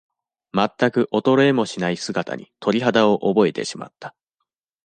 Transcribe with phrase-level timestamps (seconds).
[0.51, 4.15] まったく衰えもしない姿に、鳥肌を覚えてしまった。